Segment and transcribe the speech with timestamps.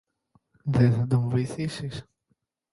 [0.63, 2.05] Δε θα τον βοηθήσεις;